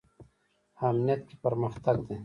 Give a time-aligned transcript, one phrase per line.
[0.89, 2.17] امنیت کې پرمختګ دی